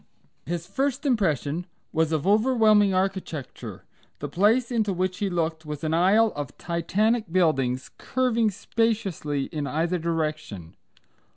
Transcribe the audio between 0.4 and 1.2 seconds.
His first